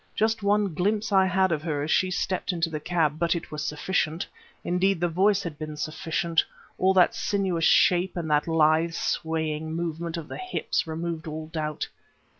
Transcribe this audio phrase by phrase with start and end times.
[0.15, 3.51] Just one glimpse I had of her as she stepped into the cab, but it
[3.51, 4.25] was sufficient.
[4.63, 6.43] Indeed, the voice had been sufficient;
[6.79, 11.87] but that sinuous shape and that lithe swaying movement of the hips removed all doubt.